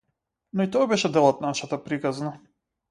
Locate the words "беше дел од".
0.93-1.47